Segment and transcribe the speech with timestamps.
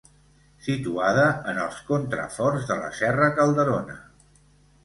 [0.67, 4.01] Situada en els contraforts de la Serra Calderona.